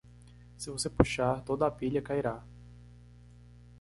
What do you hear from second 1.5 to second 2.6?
a pilha cairá.